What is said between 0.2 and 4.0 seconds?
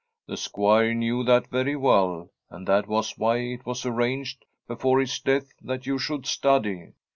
'The Squire knew that very well, and that was why it was